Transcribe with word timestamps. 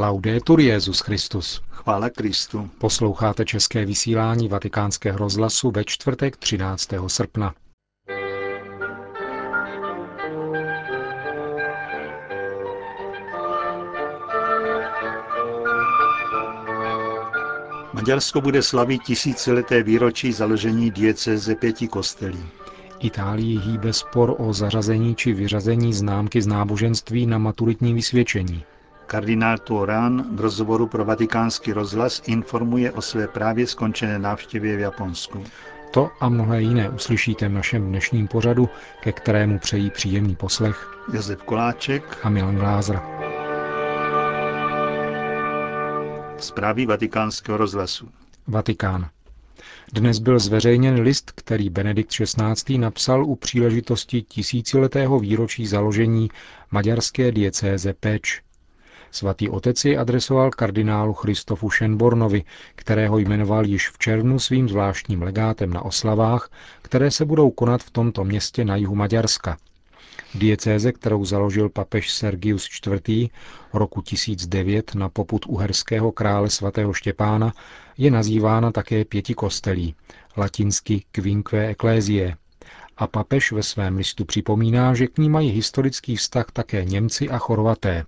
Laudetur 0.00 0.60
Jezus 0.60 1.00
Christus. 1.00 1.62
Chvála 1.70 2.10
Kristu. 2.10 2.70
Posloucháte 2.78 3.44
české 3.44 3.84
vysílání 3.84 4.48
Vatikánského 4.48 5.18
rozhlasu 5.18 5.70
ve 5.70 5.84
čtvrtek 5.84 6.36
13. 6.36 6.90
srpna. 7.06 7.54
Maďarsko 17.92 18.40
bude 18.40 18.62
slavit 18.62 19.02
tisícileté 19.02 19.82
výročí 19.82 20.32
založení 20.32 20.90
diecéze 20.90 21.54
pěti 21.54 21.88
kostelí. 21.88 22.46
Itálii 23.00 23.58
hýbe 23.58 23.92
spor 23.92 24.34
o 24.38 24.52
zařazení 24.52 25.14
či 25.14 25.32
vyřazení 25.32 25.92
známky 25.92 26.42
z 26.42 26.46
náboženství 26.46 27.26
na 27.26 27.38
maturitní 27.38 27.94
vysvědčení. 27.94 28.64
Kardinál 29.08 29.58
Tuorán 29.58 30.36
v 30.36 30.40
rozhovoru 30.40 30.86
pro 30.86 31.04
vatikánský 31.04 31.72
rozhlas 31.72 32.22
informuje 32.26 32.92
o 32.92 33.02
své 33.02 33.28
právě 33.28 33.66
skončené 33.66 34.18
návštěvě 34.18 34.76
v 34.76 34.80
Japonsku. 34.80 35.44
To 35.90 36.10
a 36.20 36.28
mnohé 36.28 36.62
jiné 36.62 36.90
uslyšíte 36.90 37.48
v 37.48 37.52
našem 37.52 37.88
dnešním 37.88 38.28
pořadu, 38.28 38.68
ke 39.00 39.12
kterému 39.12 39.58
přejí 39.58 39.90
příjemný 39.90 40.36
poslech 40.36 41.00
Josef 41.12 41.42
Koláček 41.42 42.18
a 42.22 42.28
Milan 42.28 42.56
Glázer. 42.56 43.00
Zprávy 46.38 46.86
vatikánského 46.86 47.58
rozhlasu. 47.58 48.08
Vatikán. 48.46 49.08
Dnes 49.92 50.18
byl 50.18 50.38
zveřejněn 50.38 51.00
list, 51.00 51.32
který 51.34 51.70
Benedikt 51.70 52.10
XVI. 52.10 52.78
napsal 52.78 53.24
u 53.24 53.36
příležitosti 53.36 54.22
tisíciletého 54.22 55.18
výročí 55.20 55.66
založení 55.66 56.30
maďarské 56.70 57.32
diecéze 57.32 57.94
Péč. 57.94 58.42
Svatý 59.10 59.48
otec 59.50 59.84
ji 59.84 59.96
adresoval 59.96 60.50
kardinálu 60.50 61.12
Christofu 61.12 61.70
Šenbornovi, 61.70 62.44
kterého 62.74 63.18
jmenoval 63.18 63.66
již 63.66 63.88
v 63.88 63.98
červnu 63.98 64.38
svým 64.38 64.68
zvláštním 64.68 65.22
legátem 65.22 65.72
na 65.72 65.82
oslavách, 65.82 66.50
které 66.82 67.10
se 67.10 67.24
budou 67.24 67.50
konat 67.50 67.82
v 67.82 67.90
tomto 67.90 68.24
městě 68.24 68.64
na 68.64 68.76
jihu 68.76 68.94
Maďarska. 68.94 69.56
Diecéze, 70.34 70.92
kterou 70.92 71.24
založil 71.24 71.68
papež 71.68 72.10
Sergius 72.10 72.68
IV. 72.86 73.30
roku 73.72 74.02
1009 74.02 74.94
na 74.94 75.08
poput 75.08 75.46
uherského 75.46 76.12
krále 76.12 76.50
svatého 76.50 76.92
Štěpána, 76.92 77.52
je 77.98 78.10
nazývána 78.10 78.72
také 78.72 79.04
pěti 79.04 79.34
kostelí, 79.34 79.94
latinsky 80.36 81.04
Quinque 81.12 81.68
Ecclesiae. 81.68 82.36
A 82.96 83.06
papež 83.06 83.52
ve 83.52 83.62
svém 83.62 83.96
listu 83.96 84.24
připomíná, 84.24 84.94
že 84.94 85.06
k 85.06 85.18
ní 85.18 85.28
mají 85.28 85.50
historický 85.50 86.16
vztah 86.16 86.46
také 86.52 86.84
Němci 86.84 87.30
a 87.30 87.38
Chorvaté. 87.38 88.04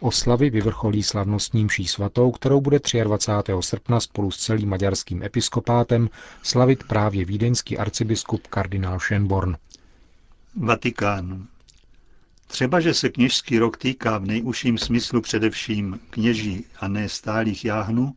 Oslavy 0.00 0.50
vyvrcholí 0.50 1.02
slavnostním 1.02 1.66
mší 1.66 1.86
svatou, 1.86 2.30
kterou 2.30 2.60
bude 2.60 2.80
23. 3.04 3.52
srpna 3.60 4.00
spolu 4.00 4.30
s 4.30 4.36
celým 4.36 4.68
maďarským 4.68 5.22
episkopátem 5.22 6.10
slavit 6.42 6.84
právě 6.84 7.24
vídeňský 7.24 7.78
arcibiskup 7.78 8.46
kardinál 8.46 8.98
Schönborn. 8.98 9.56
Vatikán. 10.56 11.46
Třeba, 12.46 12.80
že 12.80 12.94
se 12.94 13.08
kněžský 13.08 13.58
rok 13.58 13.76
týká 13.76 14.18
v 14.18 14.26
nejužším 14.26 14.78
smyslu 14.78 15.20
především 15.20 16.00
kněží 16.10 16.64
a 16.80 16.88
ne 16.88 17.08
stálých 17.08 17.64
jáhnů, 17.64 18.14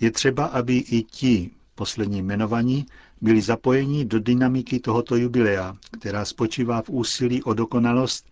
je 0.00 0.10
třeba, 0.10 0.44
aby 0.44 0.76
i 0.76 1.02
ti 1.02 1.50
poslední 1.74 2.18
jmenovaní 2.18 2.86
byli 3.20 3.42
zapojeni 3.42 4.04
do 4.04 4.20
dynamiky 4.20 4.80
tohoto 4.80 5.16
jubilea, 5.16 5.76
která 5.90 6.24
spočívá 6.24 6.82
v 6.82 6.88
úsilí 6.90 7.42
o 7.42 7.54
dokonalost, 7.54 8.26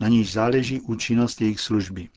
na 0.00 0.08
níž 0.08 0.32
záleží 0.32 0.80
účinnost 0.80 1.40
jejich 1.40 1.60
služby. 1.60 2.08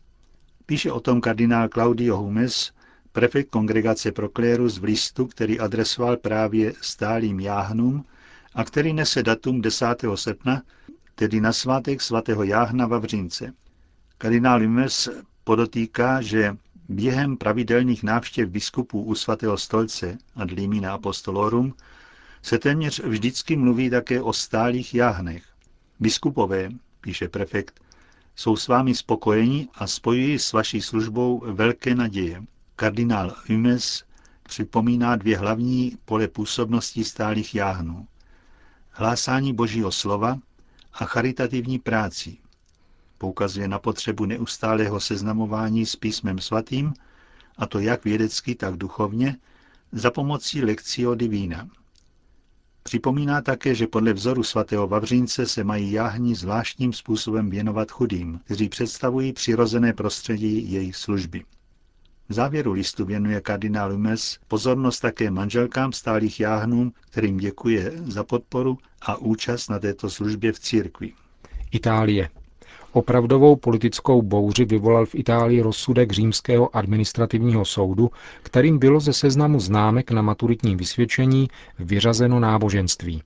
Píše 0.66 0.92
o 0.92 1.00
tom 1.00 1.22
kardinál 1.22 1.68
Claudio 1.68 2.18
Humes, 2.18 2.72
prefekt 3.12 3.50
kongregace 3.50 4.12
pro 4.12 4.30
klérus 4.30 4.78
v 4.78 4.84
listu, 4.84 5.28
který 5.28 5.60
adresoval 5.60 6.18
právě 6.18 6.74
stálým 6.82 7.40
jáhnům 7.40 8.06
a 8.54 8.64
který 8.64 8.94
nese 8.94 9.24
datum 9.24 9.62
10. 9.62 9.86
srpna, 10.16 10.62
tedy 11.16 11.42
na 11.42 11.54
svátek 11.54 12.02
svatého 12.02 12.44
Jáhna 12.44 12.88
Vavřince. 12.88 13.54
Kardinál 14.18 14.60
Humes 14.60 15.10
podotýká, 15.44 16.22
že 16.22 16.58
během 16.90 17.38
pravidelných 17.38 18.04
návštěv 18.04 18.50
biskupů 18.50 19.04
u 19.04 19.16
svatého 19.16 19.58
stolce 19.58 20.18
a 20.36 20.44
Limina 20.44 20.94
Apostolorum 20.94 21.74
se 22.42 22.60
téměř 22.60 23.00
vždycky 23.04 23.56
mluví 23.56 23.90
také 23.90 24.22
o 24.22 24.34
stálých 24.34 24.96
jáhnech. 24.96 25.44
Biskupové, 26.00 26.70
píše 27.02 27.30
prefekt, 27.30 27.80
jsou 28.36 28.56
s 28.56 28.68
vámi 28.68 28.96
spokojeni 28.96 29.68
a 29.76 29.88
spojují 29.88 30.40
s 30.40 30.54
vaší 30.54 30.82
službou 30.82 31.44
velké 31.46 31.96
naděje. 31.96 32.44
Kardinál 32.76 33.36
Humes 33.50 34.04
připomíná 34.44 35.16
dvě 35.16 35.38
hlavní 35.38 35.98
pole 36.06 36.28
působnosti 36.28 37.04
stálých 37.04 37.56
jáhnů. 37.56 38.08
Hlásání 38.90 39.54
božího 39.54 39.92
slova 39.92 40.40
a 40.94 41.06
charitativní 41.06 41.80
práci. 41.80 42.38
Poukazuje 43.18 43.68
na 43.68 43.80
potřebu 43.80 44.26
neustálého 44.26 45.00
seznamování 45.00 45.86
s 45.86 45.96
písmem 45.96 46.40
svatým, 46.40 46.94
a 47.58 47.66
to 47.66 47.80
jak 47.80 48.04
vědecky, 48.04 48.56
tak 48.56 48.78
duchovně, 48.78 49.38
za 49.92 50.12
pomocí 50.12 50.64
lekcio 50.64 51.16
divína. 51.16 51.70
Připomíná 52.90 53.42
také, 53.42 53.76
že 53.76 53.88
podle 53.88 54.14
vzoru 54.14 54.44
svatého 54.44 54.88
Vavřínce 54.88 55.46
se 55.46 55.64
mají 55.64 55.92
jáhni 55.92 56.36
zvláštním 56.36 56.94
způsobem 56.94 57.50
věnovat 57.50 57.92
chudým, 57.92 58.40
kteří 58.46 58.70
představují 58.70 59.34
přirozené 59.34 59.94
prostředí 59.94 60.72
jejich 60.72 60.96
služby. 60.96 61.44
V 62.30 62.34
závěru 62.34 62.72
listu 62.72 63.06
věnuje 63.06 63.42
kardinál 63.42 63.92
Lumes 63.92 64.40
pozornost 64.48 65.00
také 65.00 65.32
manželkám 65.32 65.94
stálých 65.94 66.40
jáhnům, 66.40 66.94
kterým 67.10 67.38
děkuje 67.38 67.92
za 67.96 68.24
podporu 68.24 68.78
a 69.02 69.16
účast 69.16 69.70
na 69.70 69.80
této 69.80 70.10
službě 70.10 70.52
v 70.52 70.60
církvi. 70.60 71.14
Itálie. 71.72 72.30
Opravdovou 72.94 73.56
politickou 73.56 74.22
bouři 74.22 74.66
vyvolal 74.66 75.06
v 75.06 75.16
Itálii 75.16 75.62
rozsudek 75.62 76.12
římského 76.12 76.76
administrativního 76.76 77.66
soudu, 77.66 78.12
kterým 78.44 78.80
bylo 78.80 79.00
ze 79.00 79.14
seznamu 79.14 79.60
známek 79.60 80.12
na 80.12 80.22
maturitním 80.22 80.78
vysvědčení 80.78 81.48
vyřazeno 81.80 82.40
náboženství. 82.40 83.24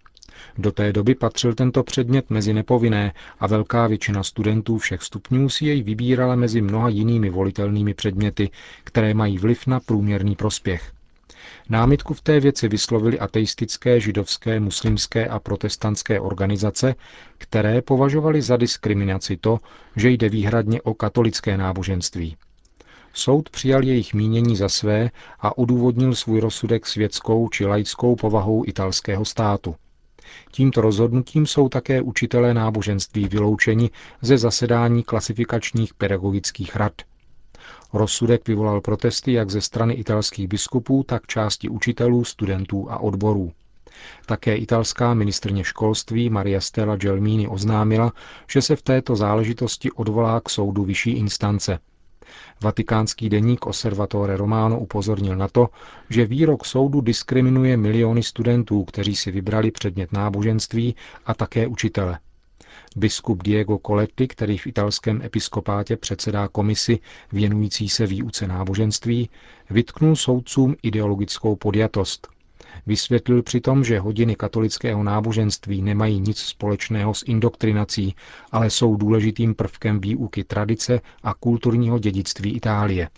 Do 0.57 0.72
té 0.72 0.94
doby 0.94 1.16
patřil 1.16 1.53
tento 1.56 1.84
předmět 1.84 2.29
mezi 2.29 2.53
nepovinné 2.53 3.13
a 3.40 3.47
velká 3.47 3.88
většina 3.88 4.23
studentů 4.23 4.78
všech 4.78 5.02
stupňů 5.02 5.50
si 5.50 5.66
jej 5.66 5.84
vybírala 5.84 6.35
mezi 6.35 6.62
mnoha 6.62 6.90
jinými 6.90 7.29
volitelnými 7.29 7.94
předměty, 7.94 8.50
které 8.84 9.13
mají 9.13 9.38
vliv 9.38 9.68
na 9.68 9.79
průměrný 9.79 10.35
prospěch. 10.35 10.91
Námitku 11.69 12.13
v 12.13 12.21
té 12.21 12.39
věci 12.39 12.67
vyslovili 12.67 13.19
ateistické, 13.19 13.99
židovské, 13.99 14.59
muslimské 14.59 15.27
a 15.27 15.39
protestantské 15.39 16.19
organizace, 16.19 16.95
které 17.37 17.81
považovali 17.81 18.41
za 18.41 18.57
diskriminaci 18.57 19.37
to, 19.37 19.59
že 19.95 20.09
jde 20.09 20.29
výhradně 20.29 20.81
o 20.81 20.93
katolické 20.93 21.57
náboženství. 21.57 22.37
Soud 23.13 23.49
přijal 23.49 23.83
jejich 23.83 24.13
mínění 24.13 24.55
za 24.55 24.69
své 24.69 25.09
a 25.39 25.57
udůvodnil 25.57 26.15
svůj 26.15 26.39
rozsudek 26.39 26.85
světskou 26.85 27.49
či 27.49 27.65
laickou 27.65 28.15
povahou 28.15 28.63
italského 28.67 29.25
státu. 29.25 29.75
Tímto 30.51 30.81
rozhodnutím 30.81 31.45
jsou 31.45 31.69
také 31.69 32.01
učitelé 32.01 32.53
náboženství 32.53 33.27
vyloučeni 33.27 33.89
ze 34.21 34.37
zasedání 34.37 35.03
klasifikačních 35.03 35.93
pedagogických 35.93 36.75
rad. 36.75 36.93
Rozsudek 37.93 38.47
vyvolal 38.47 38.81
protesty 38.81 39.33
jak 39.33 39.49
ze 39.49 39.61
strany 39.61 39.93
italských 39.93 40.47
biskupů, 40.47 41.03
tak 41.03 41.27
části 41.27 41.69
učitelů, 41.69 42.23
studentů 42.23 42.91
a 42.91 42.97
odborů. 42.97 43.51
Také 44.25 44.55
italská 44.55 45.13
ministrně 45.13 45.63
školství 45.63 46.29
Maria 46.29 46.61
Stella 46.61 46.95
Gelmini 46.95 47.47
oznámila, 47.47 48.13
že 48.51 48.61
se 48.61 48.75
v 48.75 48.81
této 48.81 49.15
záležitosti 49.15 49.91
odvolá 49.91 50.41
k 50.41 50.49
soudu 50.49 50.83
vyšší 50.83 51.11
instance. 51.11 51.79
Vatikánský 52.61 53.29
deník 53.29 53.66
Osservatore 53.66 54.37
Romano 54.37 54.79
upozornil 54.79 55.35
na 55.35 55.47
to, 55.47 55.69
že 56.09 56.25
výrok 56.25 56.66
soudu 56.66 57.01
diskriminuje 57.01 57.78
miliony 57.78 58.23
studentů, 58.23 58.84
kteří 58.84 59.16
si 59.16 59.31
vybrali 59.31 59.72
předmět 59.72 60.11
náboženství 60.11 60.96
a 61.25 61.34
také 61.34 61.67
učitele. 61.67 62.19
Biskup 62.95 63.43
Diego 63.43 63.79
Coletti, 63.87 64.28
který 64.28 64.57
v 64.57 64.67
italském 64.67 65.22
episkopátě 65.22 65.97
předsedá 65.97 66.47
komisi 66.47 66.99
věnující 67.31 67.90
se 67.90 68.07
výuce 68.07 68.47
náboženství, 68.47 69.29
vytknul 69.69 70.16
soudcům 70.16 70.75
ideologickou 70.84 71.55
podjatost. 71.55 72.33
Vysvětlil 72.88 73.44
přitom, 73.44 73.84
že 73.84 74.00
hodiny 74.00 74.35
katolického 74.35 75.03
náboženství 75.03 75.82
nemají 75.82 76.20
nic 76.20 76.38
společného 76.38 77.14
s 77.14 77.24
indoktrinací, 77.28 78.16
ale 78.52 78.70
jsou 78.70 78.96
důležitým 78.96 79.56
prvkem 79.56 80.00
výuky 80.00 80.44
tradice 80.44 81.02
a 81.24 81.34
kulturního 81.34 82.00
dědictví 82.00 82.56
Itálie. 82.56 83.09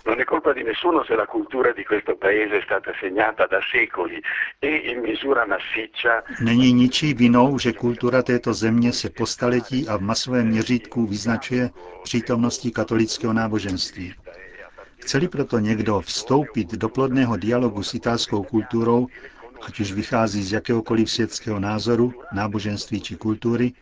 Není 6.42 6.74
ničí 6.74 7.14
vinou, 7.14 7.60
že 7.60 7.74
kultura 7.74 8.24
této 8.24 8.54
země 8.54 8.94
se 8.94 9.10
po 9.10 9.26
staletí 9.26 9.88
a 9.88 9.98
v 9.98 10.02
masovém 10.02 10.48
měřítku 10.48 11.06
vyznačuje 11.06 11.70
přítomností 12.04 12.72
katolického 12.72 13.34
náboženství. 13.34 14.14
Chceli 14.98 15.28
proto 15.28 15.60
někdo 15.60 16.02
vstoupit 16.02 16.72
do 16.72 16.90
plodného 16.90 17.38
dialogu 17.38 17.84
s 17.84 17.94
italskou 17.94 18.44
kulturou, 18.44 19.08
ať 19.66 19.80
už 19.80 19.92
vychází 19.92 20.44
z 20.44 20.52
jakéhokoliv 20.52 21.12
světského 21.12 21.60
názoru, 21.60 22.14
náboženství 22.34 23.02
či 23.02 23.16
kultury, 23.16 23.74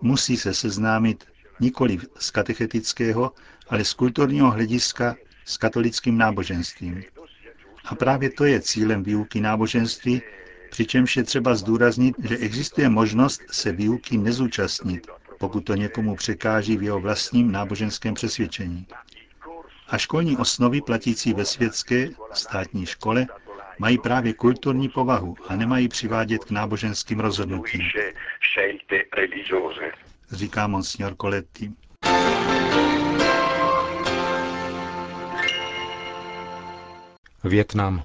musí 0.00 0.36
se 0.36 0.54
seznámit 0.54 1.24
nikoli 1.60 1.98
z 2.18 2.30
katechetického, 2.30 3.32
ale 3.68 3.84
z 3.84 3.92
kulturního 3.92 4.50
hlediska 4.50 5.16
s 5.44 5.56
katolickým 5.56 6.18
náboženstvím. 6.18 7.02
A 7.84 7.94
právě 7.94 8.30
to 8.30 8.44
je 8.44 8.60
cílem 8.60 9.02
výuky 9.02 9.40
náboženství, 9.40 10.22
přičemž 10.70 11.16
je 11.16 11.22
třeba 11.22 11.54
zdůraznit, 11.54 12.14
že 12.22 12.36
existuje 12.36 12.88
možnost 12.88 13.42
se 13.50 13.72
výuky 13.72 14.18
nezúčastnit, 14.18 15.06
pokud 15.38 15.60
to 15.60 15.74
někomu 15.74 16.16
překáží 16.16 16.76
v 16.76 16.82
jeho 16.82 17.00
vlastním 17.00 17.52
náboženském 17.52 18.14
přesvědčení. 18.14 18.86
A 19.88 19.98
školní 19.98 20.36
osnovy 20.36 20.80
platící 20.80 21.32
ve 21.32 21.44
světské 21.44 22.08
státní 22.32 22.86
škole 22.86 23.26
mají 23.82 23.98
právě 23.98 24.32
kulturní 24.32 24.88
povahu 24.88 25.36
a 25.48 25.56
nemají 25.56 25.88
přivádět 25.88 26.44
k 26.44 26.50
náboženským 26.50 27.20
rozhodnutím, 27.20 27.80
říká 30.30 30.66
monsignor 30.66 31.16
Coletti. 31.20 31.70
Větnam. 37.44 38.02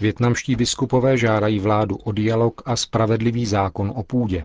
Větnamští 0.00 0.56
biskupové 0.56 1.18
žádají 1.18 1.60
vládu 1.60 1.96
o 1.96 2.12
dialog 2.12 2.62
a 2.64 2.76
spravedlivý 2.76 3.46
zákon 3.46 3.92
o 3.96 4.02
půdě. 4.02 4.44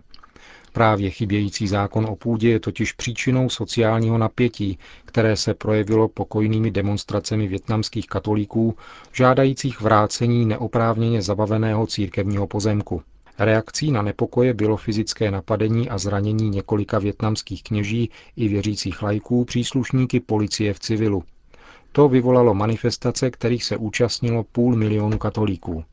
Právě 0.72 1.10
chybějící 1.10 1.68
zákon 1.68 2.06
o 2.06 2.16
půdě 2.16 2.50
je 2.50 2.60
totiž 2.60 2.92
příčinou 2.92 3.48
sociálního 3.48 4.18
napětí, 4.18 4.78
které 5.04 5.36
se 5.36 5.54
projevilo 5.54 6.08
pokojnými 6.08 6.70
demonstracemi 6.70 7.48
větnamských 7.48 8.06
katolíků, 8.06 8.76
žádajících 9.12 9.80
vrácení 9.80 10.46
neoprávněně 10.46 11.22
zabaveného 11.22 11.86
církevního 11.86 12.46
pozemku. 12.46 13.02
Reakcí 13.38 13.90
na 13.90 14.02
nepokoje 14.02 14.54
bylo 14.54 14.76
fyzické 14.76 15.30
napadení 15.30 15.90
a 15.90 15.98
zranění 15.98 16.50
několika 16.50 16.98
větnamských 16.98 17.62
kněží 17.62 18.10
i 18.36 18.48
věřících 18.48 19.02
lajků 19.02 19.44
příslušníky 19.44 20.20
policie 20.20 20.74
v 20.74 20.78
civilu. 20.80 21.24
To 21.92 22.08
vyvolalo 22.08 22.54
manifestace, 22.54 23.30
kterých 23.30 23.64
se 23.64 23.76
účastnilo 23.76 24.44
půl 24.44 24.76
milionu 24.76 25.18
katolíků. 25.18 25.84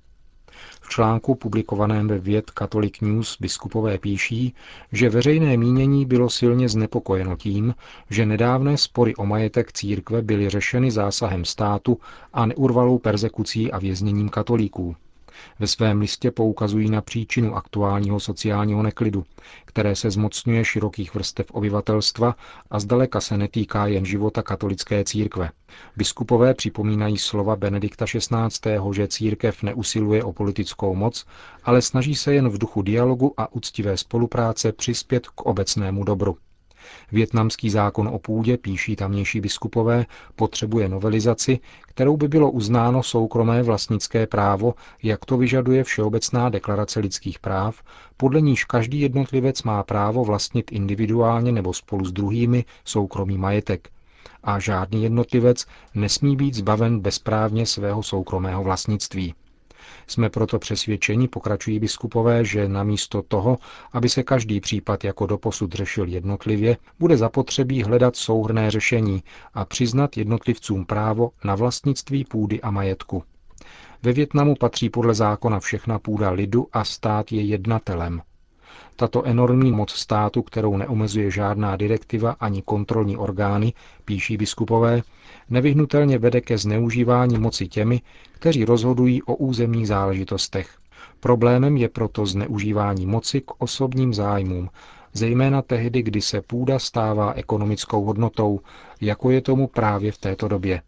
V 0.88 0.90
článku 0.90 1.36
publikovaném 1.36 2.08
ve 2.08 2.20
Věd 2.20 2.52
Catholic 2.58 3.02
News 3.02 3.38
biskupové 3.40 3.98
píší, 3.98 4.54
že 4.92 5.10
veřejné 5.10 5.58
mínění 5.58 6.06
bylo 6.06 6.30
silně 6.30 6.70
znepokojeno 6.70 7.36
tím, 7.36 7.76
že 8.10 8.26
nedávné 8.26 8.78
spory 8.78 9.16
o 9.16 9.26
majetek 9.26 9.72
církve 9.72 10.22
byly 10.22 10.50
řešeny 10.50 10.92
zásahem 10.92 11.46
státu 11.46 12.00
a 12.34 12.46
neurvalou 12.46 12.98
persekucí 12.98 13.72
a 13.72 13.80
vězněním 13.80 14.30
katolíků. 14.30 14.96
Ve 15.60 15.68
svém 15.68 16.00
listě 16.00 16.32
poukazují 16.32 16.90
na 16.90 17.02
příčinu 17.02 17.56
aktuálního 17.56 18.20
sociálního 18.20 18.84
neklidu, 18.84 19.26
které 19.66 19.96
se 19.96 20.12
zmocňuje 20.12 20.66
širokých 20.66 21.14
vrstev 21.14 21.52
obyvatelstva 21.52 22.36
a 22.70 22.80
zdaleka 22.80 23.22
se 23.22 23.38
netýká 23.38 23.88
jen 23.88 24.06
života 24.06 24.42
katolické 24.42 25.04
církve. 25.04 25.52
Biskupové 25.98 26.54
připomínají 26.54 27.18
slova 27.18 27.56
Benedikta 27.56 28.06
XVI., 28.06 28.80
že 28.92 29.08
církev 29.08 29.64
neusiluje 29.64 30.24
o 30.24 30.34
politickou 30.34 30.96
moc, 30.96 31.26
ale 31.64 31.82
snaží 31.82 32.16
se 32.16 32.34
jen 32.34 32.50
v 32.50 32.58
duchu 32.58 32.82
dialogu 32.82 33.34
a 33.38 33.54
úctivé 33.54 33.98
spolupráce 33.98 34.72
přispět 34.72 35.28
k 35.28 35.42
obecnému 35.42 36.04
dobru. 36.04 36.38
Větnamský 37.12 37.70
zákon 37.70 38.08
o 38.08 38.20
půdě, 38.20 38.58
píší 38.58 38.96
tamnější 38.96 39.42
biskupové, 39.42 40.06
potřebuje 40.36 40.90
novelizaci, 40.90 41.60
kterou 41.88 42.18
by 42.18 42.28
bylo 42.28 42.52
uznáno 42.52 43.04
soukromé 43.04 43.64
vlastnické 43.64 44.28
právo, 44.28 44.74
jak 45.04 45.26
to 45.26 45.38
vyžaduje 45.38 45.84
Všeobecná 45.84 46.50
deklarace 46.50 47.00
lidských 47.00 47.40
práv, 47.40 47.84
podle 48.18 48.42
níž 48.42 48.64
každý 48.64 49.00
jednotlivec 49.02 49.64
má 49.64 49.84
právo 49.84 50.26
vlastnit 50.26 50.72
individuálně 50.72 51.52
nebo 51.52 51.74
spolu 51.74 52.06
s 52.06 52.12
druhými 52.12 52.66
soukromý 52.86 53.38
majetek. 53.38 53.90
A 54.44 54.60
žádný 54.60 55.04
jednotlivec 55.04 55.66
nesmí 55.96 56.36
být 56.36 56.54
zbaven 56.54 57.00
bezprávně 57.00 57.66
svého 57.66 58.04
soukromého 58.04 58.64
vlastnictví. 58.64 59.34
Jsme 60.08 60.30
proto 60.30 60.60
přesvědčeni, 60.60 61.28
pokračují 61.28 61.80
biskupové, 61.80 62.46
že 62.46 62.68
namísto 62.68 63.22
toho, 63.22 63.58
aby 63.92 64.10
se 64.10 64.24
každý 64.24 64.60
případ 64.62 65.04
jako 65.04 65.26
doposud 65.26 65.74
řešil 65.74 66.08
jednotlivě, 66.08 66.78
bude 67.00 67.18
zapotřebí 67.18 67.84
hledat 67.84 68.16
souhrné 68.16 68.72
řešení 68.72 69.24
a 69.54 69.66
přiznat 69.66 70.18
jednotlivcům 70.18 70.86
právo 70.86 71.32
na 71.44 71.56
vlastnictví 71.56 72.26
půdy 72.26 72.62
a 72.62 72.72
majetku. 72.72 73.24
Ve 74.04 74.14
Větnamu 74.14 74.56
patří 74.56 74.90
podle 74.90 75.14
zákona 75.14 75.60
všechna 75.60 76.00
půda 76.00 76.30
lidu 76.30 76.68
a 76.74 76.84
stát 76.84 77.32
je 77.32 77.42
jednatelem. 77.42 78.22
Tato 78.96 79.24
enormní 79.24 79.72
moc 79.72 79.92
státu, 79.92 80.42
kterou 80.42 80.78
neomezuje 80.78 81.32
žádná 81.32 81.76
direktiva 81.76 82.32
ani 82.40 82.62
kontrolní 82.62 83.18
orgány, 83.18 83.74
píší 84.06 84.38
biskupové, 84.38 85.02
nevyhnutelně 85.50 86.18
vede 86.18 86.42
ke 86.42 86.58
zneužívání 86.58 87.38
moci 87.40 87.68
těmi, 87.68 88.02
kteří 88.32 88.66
rozhodují 88.66 89.24
o 89.24 89.36
územních 89.36 89.88
záležitostech. 89.88 90.78
Problémem 91.20 91.78
je 91.78 91.90
proto 91.90 92.26
zneužívání 92.26 93.06
moci 93.06 93.42
k 93.42 93.52
osobním 93.58 94.14
zájmům, 94.14 94.70
zejména 95.14 95.62
tehdy, 95.62 96.02
kdy 96.02 96.22
se 96.22 96.42
půda 96.42 96.80
stává 96.80 97.34
ekonomickou 97.34 98.04
hodnotou, 98.06 98.60
jako 99.02 99.32
je 99.32 99.42
tomu 99.42 99.68
právě 99.68 100.12
v 100.12 100.18
této 100.18 100.48
době. 100.48 100.82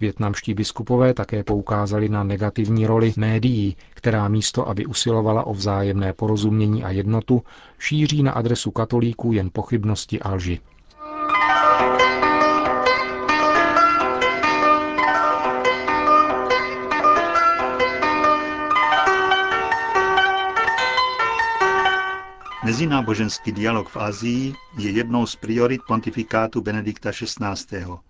Větnamští 0.00 0.54
biskupové 0.54 1.14
také 1.14 1.44
poukázali 1.44 2.08
na 2.08 2.24
negativní 2.24 2.86
roli 2.86 3.12
médií, 3.16 3.76
která 3.94 4.28
místo, 4.28 4.68
aby 4.68 4.86
usilovala 4.86 5.44
o 5.44 5.54
vzájemné 5.54 6.12
porozumění 6.12 6.84
a 6.84 6.90
jednotu, 6.90 7.42
šíří 7.78 8.22
na 8.22 8.32
adresu 8.32 8.70
katolíků 8.70 9.32
jen 9.32 9.50
pochybnosti 9.52 10.20
a 10.20 10.34
lži. 10.34 10.60
Mezináboženský 22.64 23.52
dialog 23.52 23.88
v 23.88 23.96
Asii 23.96 24.54
je 24.78 24.90
jednou 24.90 25.26
z 25.26 25.36
priorit 25.36 25.80
pontifikátu 25.88 26.60
Benedikta 26.60 27.10
XVI. 27.12 28.07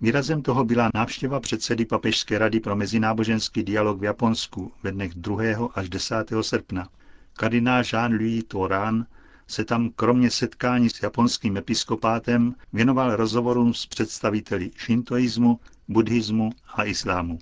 Výrazem 0.00 0.42
toho 0.42 0.64
byla 0.64 0.90
návštěva 0.94 1.40
předsedy 1.40 1.84
Papežské 1.84 2.38
rady 2.38 2.60
pro 2.60 2.76
mezináboženský 2.76 3.62
dialog 3.62 4.00
v 4.00 4.04
Japonsku 4.04 4.72
ve 4.82 4.92
dnech 4.92 5.14
2. 5.14 5.68
až 5.74 5.88
10. 5.88 6.14
srpna. 6.40 6.88
Kardinál 7.32 7.82
Jean-Louis 7.82 8.42
Toran 8.48 9.06
se 9.46 9.64
tam 9.64 9.90
kromě 9.96 10.30
setkání 10.30 10.90
s 10.90 11.02
japonským 11.02 11.56
episkopátem 11.56 12.54
věnoval 12.72 13.16
rozhovorům 13.16 13.74
s 13.74 13.86
představiteli 13.86 14.70
šintoismu, 14.76 15.60
buddhismu 15.88 16.50
a 16.74 16.84
islámu. 16.84 17.38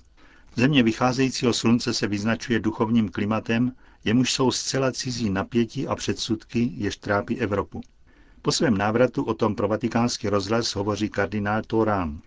Země 0.55 0.83
vycházejícího 0.83 1.53
slunce 1.53 1.93
se 1.93 2.07
vyznačuje 2.07 2.59
duchovním 2.59 3.09
klimatem, 3.09 3.71
jemuž 4.03 4.33
jsou 4.33 4.51
zcela 4.51 4.91
cizí 4.91 5.29
napětí 5.29 5.87
a 5.87 5.95
předsudky, 5.95 6.71
jež 6.75 6.97
trápí 6.97 7.39
Evropu. 7.39 7.81
Po 8.41 8.51
svém 8.51 8.77
návratu 8.77 9.23
o 9.23 9.33
tom 9.33 9.55
pro 9.55 9.67
vatikánský 9.67 10.29
rozhlas 10.29 10.75
hovoří 10.75 11.09
kardinál 11.09 11.61
Torán. 11.67 12.19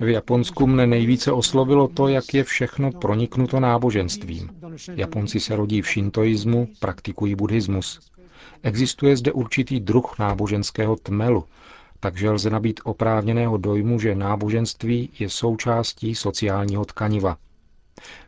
V 0.00 0.08
Japonsku 0.08 0.66
mne 0.66 0.86
nejvíce 0.86 1.32
oslovilo 1.32 1.88
to, 1.88 2.08
jak 2.08 2.34
je 2.34 2.44
všechno 2.44 2.92
proniknuto 2.92 3.60
náboženstvím. 3.60 4.50
Japonci 4.94 5.40
se 5.40 5.56
rodí 5.56 5.82
v 5.82 5.88
šintoismu, 5.88 6.68
praktikují 6.80 7.34
buddhismus. 7.34 8.00
Existuje 8.62 9.16
zde 9.16 9.32
určitý 9.32 9.80
druh 9.80 10.18
náboženského 10.18 10.96
tmelu, 10.96 11.44
takže 12.00 12.30
lze 12.30 12.50
nabít 12.50 12.80
oprávněného 12.84 13.56
dojmu, 13.56 14.00
že 14.00 14.14
náboženství 14.14 15.10
je 15.18 15.28
součástí 15.30 16.14
sociálního 16.14 16.84
tkaniva. 16.84 17.36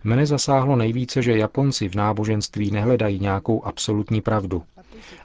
Mene 0.05 0.27
zasáhlo 0.27 0.77
nejvíce, 0.77 1.23
že 1.23 1.39
Japonci 1.39 1.89
v 1.89 1.95
náboženství 1.95 2.71
nehledají 2.71 3.19
nějakou 3.21 3.65
absolutní 3.65 4.21
pravdu, 4.21 4.63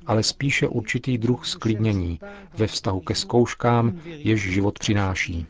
ale 0.06 0.24
spíše 0.24 0.68
určitý 0.68 1.18
druh 1.18 1.46
sklidnění 1.46 2.20
ve 2.58 2.68
vztahu 2.68 3.00
ke 3.00 3.16
zkouškám, 3.16 4.00
jež 4.06 4.52
život 4.52 4.80
přináší. 4.80 5.46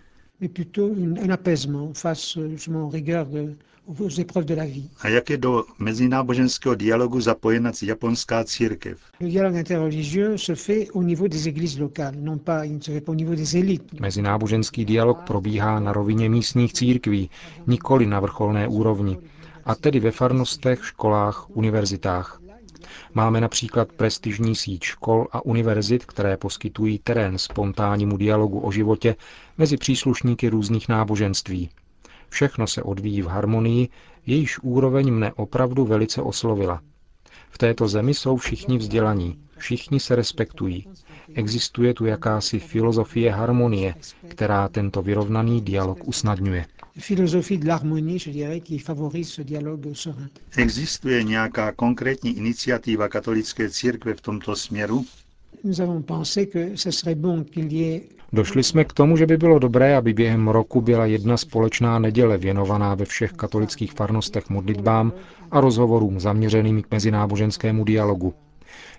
A 5.01 5.07
jak 5.07 5.29
je 5.29 5.37
do 5.37 5.63
mezináboženského 5.79 6.75
dialogu 6.75 7.21
zapojena 7.21 7.71
japonská 7.83 8.43
církev? 8.43 8.99
Mezináboženský 13.99 14.85
dialog 14.85 15.19
probíhá 15.21 15.79
na 15.79 15.93
rovině 15.93 16.29
místních 16.29 16.73
církví, 16.73 17.29
nikoli 17.67 18.05
na 18.05 18.19
vrcholné 18.19 18.67
úrovni, 18.67 19.17
a 19.65 19.75
tedy 19.75 19.99
ve 19.99 20.11
farnostech, 20.11 20.85
školách, 20.85 21.49
univerzitách. 21.49 22.42
Máme 23.13 23.41
například 23.41 23.91
prestižní 23.91 24.55
síť 24.55 24.83
škol 24.83 25.27
a 25.31 25.45
univerzit, 25.45 26.05
které 26.05 26.37
poskytují 26.37 26.99
terén 26.99 27.37
spontánnímu 27.37 28.17
dialogu 28.17 28.59
o 28.59 28.71
životě 28.71 29.15
mezi 29.57 29.77
příslušníky 29.77 30.49
různých 30.49 30.89
náboženství. 30.89 31.69
Všechno 32.29 32.67
se 32.67 32.83
odvíjí 32.83 33.21
v 33.21 33.27
harmonii, 33.27 33.89
jejíž 34.25 34.59
úroveň 34.59 35.11
mne 35.13 35.33
opravdu 35.33 35.85
velice 35.85 36.21
oslovila. 36.21 36.81
V 37.49 37.57
této 37.57 37.87
zemi 37.87 38.13
jsou 38.13 38.37
všichni 38.37 38.77
vzdělaní, 38.77 39.39
všichni 39.57 39.99
se 39.99 40.15
respektují. 40.15 40.87
Existuje 41.33 41.93
tu 41.93 42.05
jakási 42.05 42.59
filozofie 42.59 43.31
harmonie, 43.31 43.95
která 44.27 44.67
tento 44.67 45.01
vyrovnaný 45.01 45.61
dialog 45.61 46.07
usnadňuje. 46.07 46.65
Existuje 50.57 51.23
nějaká 51.23 51.71
konkrétní 51.71 52.37
iniciativa 52.37 53.07
katolické 53.07 53.69
církve 53.69 54.13
v 54.13 54.21
tomto 54.21 54.55
směru? 54.55 55.05
Došli 58.33 58.63
jsme 58.63 58.85
k 58.85 58.93
tomu, 58.93 59.17
že 59.17 59.25
by 59.25 59.37
bylo 59.37 59.59
dobré, 59.59 59.97
aby 59.97 60.13
během 60.13 60.47
roku 60.47 60.81
byla 60.81 61.05
jedna 61.05 61.37
společná 61.37 61.99
neděle 61.99 62.37
věnovaná 62.37 62.95
ve 62.95 63.05
všech 63.05 63.31
katolických 63.31 63.91
farnostech 63.91 64.49
modlitbám 64.49 65.13
a 65.51 65.61
rozhovorům 65.61 66.19
zaměřeným 66.19 66.81
k 66.81 66.91
mezináboženskému 66.91 67.83
dialogu. 67.83 68.33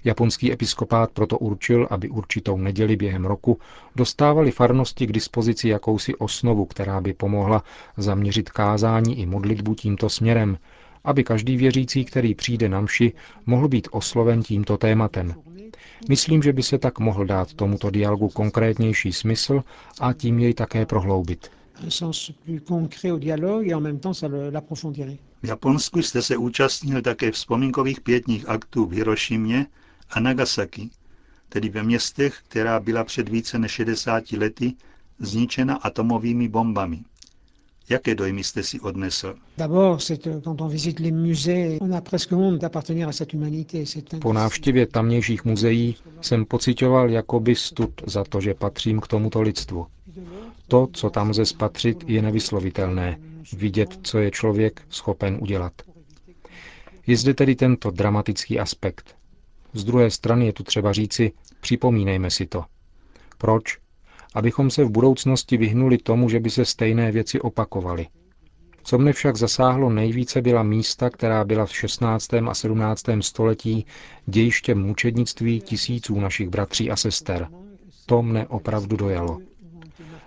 Japonský 0.04 0.52
episkopát 0.52 1.10
proto 1.10 1.38
určil, 1.38 1.86
aby 1.90 2.08
určitou 2.08 2.56
neděli 2.58 2.96
během 2.96 3.24
roku 3.24 3.58
dostávali 3.96 4.50
farnosti 4.50 5.06
k 5.06 5.12
dispozici 5.12 5.68
jakousi 5.68 6.14
osnovu, 6.14 6.64
která 6.64 7.00
by 7.00 7.12
pomohla 7.14 7.64
zaměřit 7.96 8.50
kázání 8.50 9.18
i 9.20 9.26
modlitbu 9.26 9.74
tímto 9.74 10.08
směrem, 10.08 10.58
aby 11.04 11.24
každý 11.24 11.56
věřící, 11.56 12.04
který 12.04 12.34
přijde 12.34 12.68
na 12.68 12.80
mši, 12.80 13.12
mohl 13.46 13.68
být 13.68 13.88
osloven 13.90 14.42
tímto 14.42 14.76
tématem. 14.76 15.34
Myslím, 16.08 16.42
že 16.42 16.52
by 16.52 16.62
se 16.62 16.78
tak 16.78 16.98
mohl 16.98 17.24
dát 17.24 17.54
tomuto 17.54 17.90
dialogu 17.90 18.28
konkrétnější 18.28 19.12
smysl 19.12 19.64
a 20.00 20.12
tím 20.12 20.38
jej 20.38 20.54
také 20.54 20.86
prohloubit. 20.86 21.50
V 25.44 25.46
Japonsku 25.46 26.02
jste 26.02 26.22
se 26.22 26.36
účastnil 26.36 27.02
také 27.02 27.30
vzpomínkových 27.30 28.00
pětních 28.00 28.48
aktů 28.48 28.86
v 28.86 28.92
Hirošimě 28.92 29.66
a 30.10 30.20
Nagasaki, 30.20 30.90
tedy 31.48 31.68
ve 31.68 31.82
městech, 31.82 32.38
která 32.48 32.80
byla 32.80 33.04
před 33.04 33.28
více 33.28 33.58
než 33.58 33.72
60 33.72 34.32
lety 34.32 34.72
zničena 35.18 35.74
atomovými 35.76 36.48
bombami. 36.48 37.00
Jaké 37.88 38.14
dojmy 38.14 38.44
jste 38.44 38.62
si 38.62 38.80
odnesl? 38.80 39.34
Po 44.20 44.32
návštěvě 44.32 44.86
tamnějších 44.86 45.44
muzeí 45.44 45.96
jsem 46.20 46.44
pocitoval 46.44 47.10
jakoby 47.10 47.54
stud 47.54 47.90
za 48.06 48.24
to, 48.24 48.40
že 48.40 48.54
patřím 48.54 49.00
k 49.00 49.06
tomuto 49.06 49.42
lidstvu. 49.42 49.86
To, 50.74 50.88
co 50.92 51.10
tam 51.10 51.30
lze 51.30 51.46
spatřit, 51.46 52.04
je 52.06 52.22
nevyslovitelné. 52.22 53.18
Vidět, 53.56 53.98
co 54.02 54.18
je 54.18 54.30
člověk 54.30 54.82
schopen 54.88 55.38
udělat. 55.40 55.72
Je 57.06 57.16
zde 57.16 57.34
tedy 57.34 57.54
tento 57.54 57.90
dramatický 57.90 58.58
aspekt. 58.60 59.16
Z 59.72 59.84
druhé 59.84 60.10
strany 60.10 60.46
je 60.46 60.52
tu 60.52 60.62
třeba 60.62 60.92
říci, 60.92 61.32
připomínejme 61.60 62.30
si 62.30 62.46
to. 62.46 62.64
Proč? 63.38 63.78
Abychom 64.34 64.70
se 64.70 64.84
v 64.84 64.90
budoucnosti 64.90 65.56
vyhnuli 65.56 65.98
tomu, 65.98 66.28
že 66.28 66.40
by 66.40 66.50
se 66.50 66.64
stejné 66.64 67.12
věci 67.12 67.40
opakovaly. 67.40 68.06
Co 68.82 68.98
mne 68.98 69.12
však 69.12 69.36
zasáhlo 69.36 69.90
nejvíce 69.90 70.42
byla 70.42 70.62
místa, 70.62 71.10
která 71.10 71.44
byla 71.44 71.66
v 71.66 71.76
16. 71.76 72.34
a 72.34 72.54
17. 72.54 73.04
století 73.20 73.86
dějištěm 74.26 74.78
mučednictví 74.82 75.60
tisíců 75.60 76.20
našich 76.20 76.48
bratří 76.48 76.90
a 76.90 76.96
sester. 76.96 77.48
To 78.06 78.22
mne 78.22 78.46
opravdu 78.46 78.96
dojalo. 78.96 79.38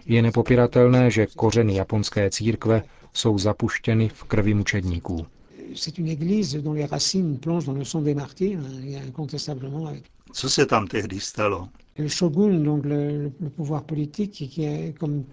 Je 0.10 0.22
nepopiratelné, 0.22 1.12
že 1.12 1.28
kořeny 1.36 1.76
japonské 1.76 2.30
církve 2.30 2.84
jsou 3.14 3.38
zapuštěny 3.38 4.10
v 4.10 4.24
krvi 4.24 4.54
mučedníků. 4.54 5.26
Co 10.34 10.50
se 10.50 10.66
tam 10.66 10.88
tehdy 10.88 11.20
stalo? 11.20 11.70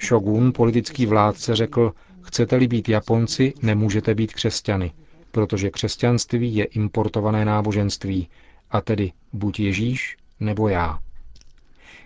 Shogun, 0.02 0.52
politický 0.52 1.07
vládce, 1.07 1.57
řekl, 1.57 1.93
chcete-li 2.23 2.69
být 2.69 2.88
Japonci, 2.88 3.52
nemůžete 3.62 4.14
být 4.14 4.33
křesťany, 4.33 4.93
protože 5.31 5.71
křesťanství 5.71 6.54
je 6.57 6.64
importované 6.64 7.45
náboženství, 7.45 8.28
a 8.71 8.81
tedy 8.81 9.12
buď 9.33 9.61
Ježíš, 9.61 10.16
nebo 10.40 10.69
já. 10.69 10.99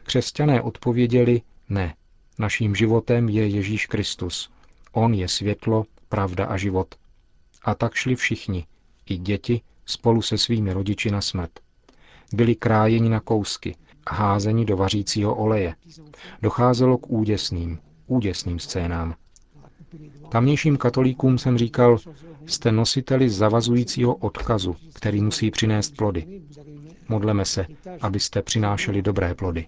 Křesťané 0.02 0.62
odpověděli, 0.62 1.42
ne, 1.68 1.94
naším 2.38 2.74
životem 2.74 3.28
je 3.28 3.48
Ježíš 3.48 3.86
Kristus. 3.86 4.50
On 4.92 5.14
je 5.14 5.28
světlo, 5.28 5.84
pravda 6.08 6.46
a 6.46 6.56
život. 6.56 6.94
A 7.64 7.74
tak 7.74 7.94
šli 7.94 8.14
všichni, 8.16 8.66
i 9.06 9.16
děti, 9.18 9.60
spolu 9.86 10.22
se 10.22 10.38
svými 10.38 10.72
rodiči 10.72 11.10
na 11.10 11.20
smrt. 11.20 11.50
Byli 12.32 12.54
krájeni 12.54 13.08
na 13.08 13.20
kousky 13.20 13.76
a 14.06 14.14
házeni 14.14 14.64
do 14.64 14.76
vařícího 14.76 15.34
oleje. 15.34 15.74
Docházelo 16.42 16.98
k 16.98 17.10
úděsným, 17.10 17.78
úděsným 18.06 18.58
scénám. 18.58 19.14
Tamnějším 20.28 20.76
katolíkům 20.76 21.38
jsem 21.38 21.58
říkal, 21.58 21.98
jste 22.46 22.72
nositeli 22.72 23.30
zavazujícího 23.30 24.14
odkazu, 24.14 24.76
který 24.94 25.22
musí 25.22 25.50
přinést 25.50 25.96
plody. 25.96 26.42
Modleme 27.08 27.44
se, 27.44 27.66
abyste 28.00 28.42
přinášeli 28.42 29.02
dobré 29.02 29.34
plody. 29.34 29.66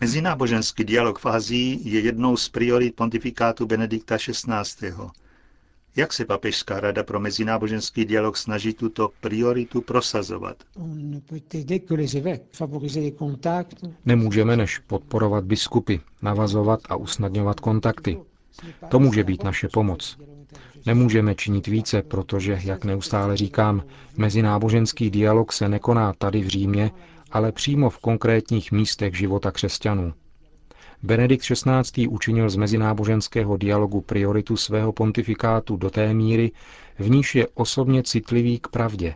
Mezináboženský 0.00 0.84
dialog 0.84 1.18
v 1.18 1.26
Azii 1.26 1.80
je 1.88 2.00
jednou 2.00 2.36
z 2.36 2.48
priorit 2.48 2.96
pontifikátu 2.96 3.66
Benedikta 3.66 4.16
XVI. 4.18 4.92
Jak 5.96 6.12
se 6.12 6.24
Papežská 6.24 6.80
rada 6.80 7.02
pro 7.02 7.20
mezináboženský 7.20 8.04
dialog 8.04 8.36
snaží 8.36 8.74
tuto 8.74 9.10
prioritu 9.20 9.80
prosazovat? 9.80 10.56
Nemůžeme 14.04 14.56
než 14.56 14.78
podporovat 14.78 15.44
biskupy, 15.44 15.96
navazovat 16.22 16.80
a 16.88 16.96
usnadňovat 16.96 17.60
kontakty. 17.60 18.18
To 18.88 18.98
může 18.98 19.24
být 19.24 19.44
naše 19.44 19.68
pomoc. 19.68 20.18
Nemůžeme 20.86 21.34
činit 21.34 21.66
více, 21.66 22.02
protože, 22.02 22.60
jak 22.64 22.84
neustále 22.84 23.36
říkám, 23.36 23.82
mezináboženský 24.16 25.10
dialog 25.10 25.52
se 25.52 25.68
nekoná 25.68 26.12
tady 26.12 26.40
v 26.40 26.48
Římě, 26.48 26.90
ale 27.32 27.52
přímo 27.52 27.90
v 27.90 27.98
konkrétních 27.98 28.72
místech 28.72 29.14
života 29.14 29.50
křesťanů. 29.50 30.12
Benedikt 31.02 31.44
XVI. 31.44 32.06
učinil 32.08 32.50
z 32.50 32.56
mezináboženského 32.56 33.56
dialogu 33.56 34.00
prioritu 34.00 34.56
svého 34.56 34.92
pontifikátu 34.92 35.76
do 35.76 35.90
té 35.90 36.14
míry, 36.14 36.52
v 36.98 37.10
níž 37.10 37.34
je 37.34 37.48
osobně 37.54 38.02
citlivý 38.02 38.58
k 38.58 38.68
pravdě. 38.68 39.14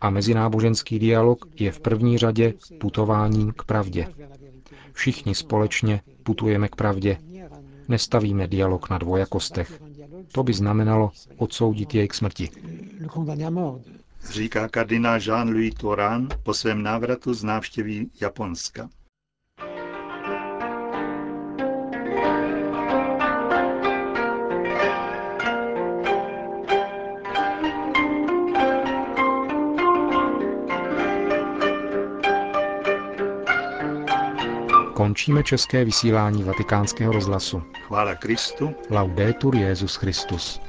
A 0.00 0.10
mezináboženský 0.10 0.98
dialog 0.98 1.44
je 1.60 1.72
v 1.72 1.80
první 1.80 2.18
řadě 2.18 2.54
putováním 2.80 3.52
k 3.52 3.64
pravdě. 3.64 4.06
Všichni 4.92 5.34
společně 5.34 6.00
putujeme 6.22 6.68
k 6.68 6.76
pravdě. 6.76 7.18
Nestavíme 7.88 8.46
dialog 8.48 8.90
na 8.90 8.98
dvojakostech. 8.98 9.82
To 10.32 10.42
by 10.42 10.52
znamenalo 10.52 11.10
odsoudit 11.36 11.94
jej 11.94 12.08
k 12.08 12.14
smrti. 12.14 12.48
Říká 14.30 14.68
kardinál 14.68 15.18
Jean-Louis 15.18 15.74
Toran 15.74 16.28
po 16.42 16.54
svém 16.54 16.82
návratu 16.82 17.34
z 17.34 17.44
návštěvy 17.44 18.06
Japonska. 18.20 18.88
Končíme 34.94 35.42
české 35.42 35.84
vysílání 35.84 36.42
vatikánského 36.44 37.12
rozhlasu. 37.12 37.62
Chvála 37.86 38.14
Kristu. 38.14 38.74
Laudetur 38.90 39.56
Jezus 39.56 39.96
Christus. 39.96 40.60